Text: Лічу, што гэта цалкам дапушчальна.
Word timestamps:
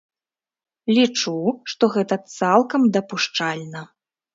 Лічу, 0.95 1.35
што 1.75 1.93
гэта 1.99 2.21
цалкам 2.41 2.81
дапушчальна. 3.01 3.91